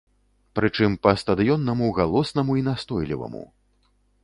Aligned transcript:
Пры 0.59 0.67
чым, 0.77 0.95
па-стадыённаму 1.07 1.91
галоснаму 1.99 2.57
і 2.63 2.67
настойліваму. 2.71 3.43